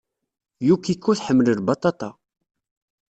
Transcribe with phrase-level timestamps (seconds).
[0.67, 2.09] Yukiko tḥemmel lbaṭaṭa.